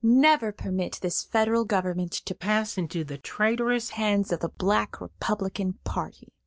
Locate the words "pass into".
2.33-3.03